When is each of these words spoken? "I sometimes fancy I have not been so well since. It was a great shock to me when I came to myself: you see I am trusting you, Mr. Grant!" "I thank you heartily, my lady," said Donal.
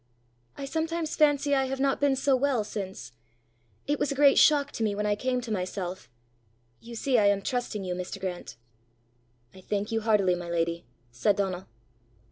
"I 0.57 0.65
sometimes 0.65 1.15
fancy 1.15 1.53
I 1.53 1.65
have 1.65 1.79
not 1.79 2.01
been 2.01 2.15
so 2.15 2.35
well 2.35 2.63
since. 2.63 3.11
It 3.85 3.99
was 3.99 4.11
a 4.11 4.15
great 4.15 4.39
shock 4.39 4.71
to 4.71 4.83
me 4.83 4.95
when 4.95 5.05
I 5.05 5.13
came 5.15 5.41
to 5.41 5.51
myself: 5.51 6.09
you 6.79 6.95
see 6.95 7.19
I 7.19 7.27
am 7.27 7.43
trusting 7.43 7.83
you, 7.83 7.93
Mr. 7.93 8.19
Grant!" 8.19 8.57
"I 9.53 9.61
thank 9.61 9.91
you 9.91 10.01
heartily, 10.01 10.33
my 10.33 10.49
lady," 10.49 10.85
said 11.11 11.35
Donal. 11.35 11.67